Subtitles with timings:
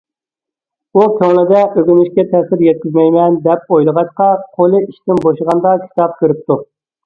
[0.95, 6.63] ئۇ كۆڭلىدە ئۆگىنىشكە تەسىر يەتكۈزمەيمەن، دەپ ئويلىغاچقا، قولى ئىشتىن بوشىغاندا كىتاب كۆرۈپتۇ.